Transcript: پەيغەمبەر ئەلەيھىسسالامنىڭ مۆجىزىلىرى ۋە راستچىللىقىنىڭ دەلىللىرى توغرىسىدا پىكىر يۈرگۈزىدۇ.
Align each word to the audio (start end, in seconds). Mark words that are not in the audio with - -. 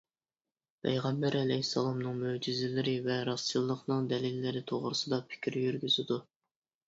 پەيغەمبەر 0.85 1.35
ئەلەيھىسسالامنىڭ 1.39 2.15
مۆجىزىلىرى 2.21 2.95
ۋە 3.09 3.17
راستچىللىقىنىڭ 3.29 4.09
دەلىللىرى 4.13 4.65
توغرىسىدا 4.73 5.23
پىكىر 5.35 5.61
يۈرگۈزىدۇ. 5.65 6.19